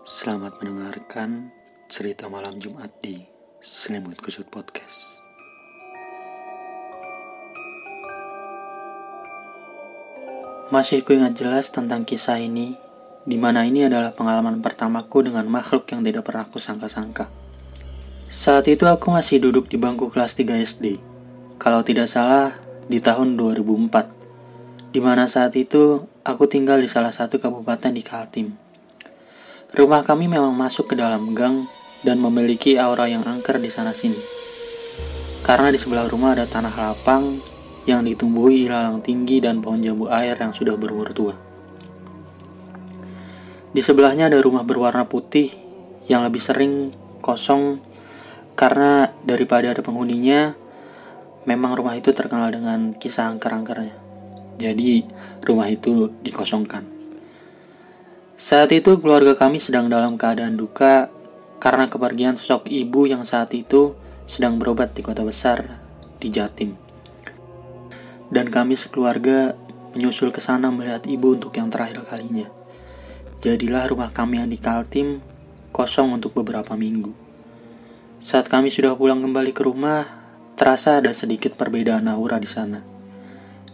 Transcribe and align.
Selamat 0.00 0.56
mendengarkan 0.64 1.52
cerita 1.84 2.24
malam 2.32 2.56
Jumat 2.56 2.88
di 3.04 3.20
Selimut 3.60 4.16
Kusut 4.16 4.48
Podcast. 4.48 5.20
Masih 10.72 11.04
ku 11.04 11.12
ingat 11.12 11.36
jelas 11.36 11.68
tentang 11.68 12.08
kisah 12.08 12.40
ini, 12.40 12.80
di 13.28 13.36
mana 13.36 13.68
ini 13.68 13.92
adalah 13.92 14.16
pengalaman 14.16 14.64
pertamaku 14.64 15.28
dengan 15.28 15.44
makhluk 15.52 15.84
yang 15.92 16.00
tidak 16.00 16.24
pernah 16.24 16.48
aku 16.48 16.56
sangka-sangka. 16.56 17.28
Saat 18.32 18.72
itu 18.72 18.88
aku 18.88 19.12
masih 19.12 19.36
duduk 19.36 19.68
di 19.68 19.76
bangku 19.76 20.08
kelas 20.08 20.32
3 20.32 20.64
SD, 20.64 20.96
kalau 21.60 21.84
tidak 21.84 22.08
salah 22.08 22.56
di 22.88 23.04
tahun 23.04 23.36
2004, 23.36 24.96
di 24.96 25.00
mana 25.04 25.28
saat 25.28 25.52
itu 25.60 26.08
aku 26.24 26.48
tinggal 26.48 26.80
di 26.80 26.88
salah 26.88 27.12
satu 27.12 27.36
kabupaten 27.36 27.92
di 27.92 28.00
Kaltim. 28.00 28.69
Rumah 29.70 30.02
kami 30.02 30.26
memang 30.26 30.50
masuk 30.50 30.90
ke 30.90 30.94
dalam 30.98 31.30
gang 31.30 31.70
dan 32.02 32.18
memiliki 32.18 32.74
aura 32.74 33.06
yang 33.06 33.22
angker 33.22 33.62
di 33.62 33.70
sana-sini. 33.70 34.18
Karena 35.46 35.70
di 35.70 35.78
sebelah 35.78 36.10
rumah 36.10 36.34
ada 36.34 36.42
tanah 36.42 36.74
lapang 36.74 37.38
yang 37.86 38.02
ditumbuhi 38.02 38.66
ilalang 38.66 38.98
tinggi 38.98 39.38
dan 39.38 39.62
pohon 39.62 39.78
jambu 39.78 40.10
air 40.10 40.34
yang 40.34 40.50
sudah 40.50 40.74
berumur 40.74 41.14
tua. 41.14 41.38
Di 43.70 43.78
sebelahnya 43.78 44.26
ada 44.26 44.42
rumah 44.42 44.66
berwarna 44.66 45.06
putih 45.06 45.54
yang 46.10 46.26
lebih 46.26 46.42
sering 46.42 46.90
kosong 47.22 47.78
karena 48.58 49.14
daripada 49.22 49.70
ada 49.70 49.86
penghuninya, 49.86 50.58
memang 51.46 51.78
rumah 51.78 51.94
itu 51.94 52.10
terkenal 52.10 52.50
dengan 52.50 52.90
kisah 52.98 53.30
angker-angkernya. 53.30 53.94
Jadi 54.58 55.06
rumah 55.46 55.70
itu 55.70 56.10
dikosongkan. 56.20 56.99
Saat 58.40 58.72
itu 58.72 58.96
keluarga 58.96 59.36
kami 59.36 59.60
sedang 59.60 59.92
dalam 59.92 60.16
keadaan 60.16 60.56
duka 60.56 61.12
karena 61.60 61.92
kepergian 61.92 62.40
sosok 62.40 62.72
ibu 62.72 63.04
yang 63.04 63.28
saat 63.28 63.52
itu 63.52 63.92
sedang 64.24 64.56
berobat 64.56 64.96
di 64.96 65.04
kota 65.04 65.20
besar 65.20 65.76
di 66.16 66.32
Jatim 66.32 66.72
dan 68.30 68.46
kami 68.48 68.78
sekeluarga 68.78 69.58
menyusul 69.92 70.30
ke 70.30 70.38
sana 70.38 70.70
melihat 70.70 71.02
ibu 71.10 71.34
untuk 71.34 71.50
yang 71.58 71.68
terakhir 71.68 72.06
kalinya. 72.06 72.46
Jadilah 73.42 73.90
rumah 73.90 74.14
kami 74.14 74.38
yang 74.38 74.48
di 74.48 74.56
Kaltim 74.56 75.18
kosong 75.74 76.14
untuk 76.14 76.38
beberapa 76.38 76.78
minggu. 76.78 77.10
Saat 78.22 78.46
kami 78.46 78.70
sudah 78.70 78.94
pulang 78.94 79.18
kembali 79.18 79.50
ke 79.50 79.66
rumah, 79.66 80.06
terasa 80.54 81.02
ada 81.02 81.10
sedikit 81.10 81.58
perbedaan 81.58 82.06
aura 82.06 82.38
di 82.38 82.46
sana. 82.46 82.84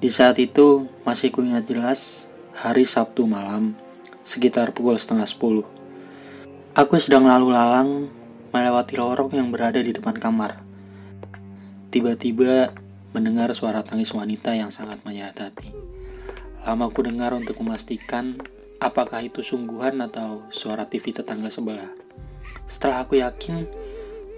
Di 0.00 0.08
saat 0.08 0.40
itu, 0.40 0.88
masih 1.04 1.28
kuingat 1.28 1.68
jelas, 1.68 2.26
hari 2.56 2.88
Sabtu 2.88 3.28
malam, 3.28 3.76
sekitar 4.22 4.76
pukul 4.76 5.00
setengah 5.00 5.26
sepuluh. 5.26 5.66
Aku 6.76 6.96
sedang 7.02 7.26
lalu 7.26 7.50
lalang 7.50 8.08
melewati 8.50 8.94
lorong 8.98 9.30
yang 9.34 9.50
berada 9.50 9.78
di 9.82 9.90
depan 9.90 10.14
kamar. 10.14 10.62
Tiba-tiba 11.90 12.70
mendengar 13.10 13.50
suara 13.50 13.82
tangis 13.82 14.14
wanita 14.14 14.54
yang 14.54 14.70
sangat 14.70 15.02
menyayat 15.02 15.50
Lama 16.62 16.86
ku 16.92 17.02
dengar 17.02 17.34
untuk 17.34 17.58
memastikan 17.58 18.38
apakah 18.78 19.24
itu 19.24 19.42
sungguhan 19.42 19.98
atau 19.98 20.46
suara 20.54 20.86
TV 20.86 21.10
tetangga 21.10 21.50
sebelah. 21.50 21.90
Setelah 22.70 23.02
aku 23.02 23.18
yakin, 23.18 23.66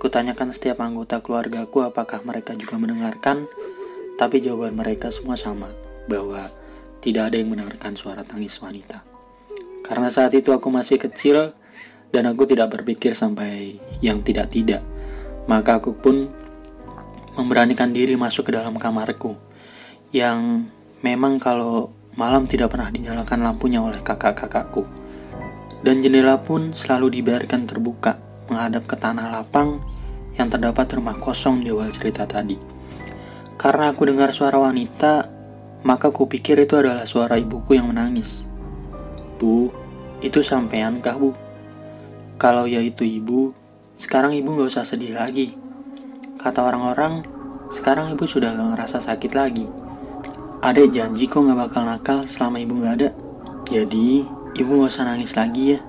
kutanyakan 0.01 0.51
setiap 0.57 0.81
anggota 0.81 1.21
keluargaku 1.21 1.85
apakah 1.85 2.25
mereka 2.25 2.57
juga 2.57 2.81
mendengarkan, 2.81 3.45
tapi 4.17 4.41
jawaban 4.41 4.73
mereka 4.73 5.13
semua 5.13 5.37
sama, 5.37 5.69
bahwa 6.09 6.49
tidak 7.05 7.33
ada 7.33 7.37
yang 7.37 7.53
mendengarkan 7.53 7.95
suara 7.99 8.25
tangis 8.25 8.57
wanita. 8.63 9.12
Karena 9.93 10.09
saat 10.09 10.33
itu 10.33 10.57
aku 10.57 10.73
masih 10.73 10.97
kecil 10.97 11.53
dan 12.09 12.25
aku 12.25 12.49
tidak 12.49 12.73
berpikir 12.73 13.13
sampai 13.13 13.77
yang 14.01 14.25
tidak-tidak, 14.25 14.81
maka 15.45 15.77
aku 15.77 15.93
pun 15.93 16.33
memberanikan 17.37 17.93
diri 17.93 18.17
masuk 18.17 18.49
ke 18.49 18.57
dalam 18.57 18.73
kamarku 18.81 19.37
yang 20.17 20.65
memang 21.05 21.37
kalau 21.37 21.93
malam 22.17 22.49
tidak 22.49 22.73
pernah 22.73 22.89
dinyalakan 22.89 23.45
lampunya 23.45 23.85
oleh 23.85 24.01
kakak-kakakku. 24.01 24.89
Dan 25.85 26.01
jendela 26.01 26.41
pun 26.41 26.73
selalu 26.73 27.21
dibiarkan 27.21 27.69
terbuka 27.69 28.17
menghadap 28.49 28.89
ke 28.89 28.97
tanah 28.97 29.29
lapang 29.29 29.77
yang 30.41 30.49
terdapat 30.49 30.89
rumah 30.97 31.21
kosong 31.21 31.61
di 31.61 31.69
awal 31.69 31.93
cerita 31.93 32.25
tadi. 32.25 32.57
Karena 33.61 33.93
aku 33.93 34.09
dengar 34.09 34.33
suara 34.33 34.57
wanita, 34.57 35.29
maka 35.85 36.09
ku 36.09 36.25
pikir 36.25 36.65
itu 36.65 36.81
adalah 36.81 37.05
suara 37.05 37.37
ibuku 37.37 37.77
yang 37.77 37.93
menangis. 37.93 38.49
Bu, 39.43 39.82
itu 40.23 40.39
sampean 40.41 41.03
kah 41.03 41.19
bu? 41.19 41.35
Kalau 42.39 42.71
ya 42.71 42.79
itu 42.79 43.03
ibu, 43.03 43.51
sekarang 43.99 44.39
ibu 44.39 44.55
gak 44.55 44.71
usah 44.71 44.87
sedih 44.87 45.19
lagi. 45.19 45.55
Kata 46.39 46.63
orang-orang, 46.63 47.27
sekarang 47.71 48.15
ibu 48.15 48.27
sudah 48.27 48.55
gak 48.55 48.79
ngerasa 48.79 48.99
sakit 49.03 49.33
lagi. 49.35 49.67
Adek 50.63 50.95
janji 50.95 51.27
kok 51.27 51.43
gak 51.43 51.59
bakal 51.59 51.83
nakal 51.87 52.19
selama 52.23 52.63
ibu 52.63 52.83
gak 52.83 52.95
ada. 53.03 53.11
Jadi, 53.67 54.23
ibu 54.59 54.71
gak 54.83 54.91
usah 54.95 55.07
nangis 55.11 55.35
lagi 55.35 55.75
ya. 55.77 55.81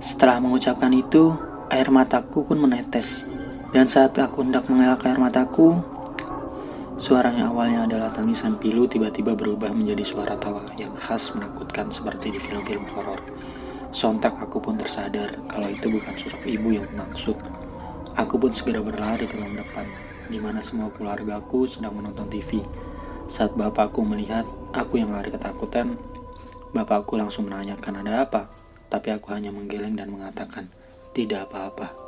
Setelah 0.00 0.40
mengucapkan 0.40 0.92
itu, 0.96 1.36
air 1.68 1.92
mataku 1.92 2.48
pun 2.48 2.60
menetes. 2.60 3.28
Dan 3.70 3.86
saat 3.86 4.16
aku 4.16 4.42
hendak 4.42 4.66
mengelak 4.72 5.04
air 5.04 5.20
mataku, 5.20 5.80
suara 7.00 7.32
yang 7.32 7.56
awalnya 7.56 7.88
adalah 7.88 8.12
tangisan 8.12 8.60
pilu 8.60 8.84
tiba-tiba 8.84 9.32
berubah 9.32 9.72
menjadi 9.72 10.04
suara 10.04 10.36
tawa 10.36 10.68
yang 10.76 10.92
khas 11.00 11.32
menakutkan 11.32 11.88
seperti 11.88 12.28
di 12.28 12.36
film-film 12.36 12.84
horor. 12.92 13.16
Sontak 13.88 14.36
aku 14.36 14.60
pun 14.60 14.76
tersadar 14.76 15.32
kalau 15.48 15.72
itu 15.72 15.88
bukan 15.88 16.12
sosok 16.12 16.44
ibu 16.44 16.76
yang 16.76 16.84
maksud. 16.92 17.40
Aku 18.20 18.36
pun 18.36 18.52
segera 18.52 18.84
berlari 18.84 19.24
ke 19.24 19.32
ruang 19.32 19.56
depan, 19.56 19.88
di 20.28 20.36
mana 20.36 20.60
semua 20.60 20.92
keluargaku 20.92 21.64
sedang 21.64 21.96
menonton 21.96 22.28
TV. 22.28 22.60
Saat 23.32 23.56
bapakku 23.56 24.04
melihat 24.04 24.44
aku 24.76 25.00
yang 25.00 25.16
lari 25.16 25.32
ketakutan, 25.32 25.96
bapakku 26.76 27.16
langsung 27.16 27.48
menanyakan 27.48 28.04
ada 28.04 28.28
apa, 28.28 28.52
tapi 28.92 29.08
aku 29.08 29.32
hanya 29.32 29.48
menggeleng 29.48 29.96
dan 29.96 30.12
mengatakan, 30.12 30.68
tidak 31.16 31.48
apa-apa. 31.48 31.99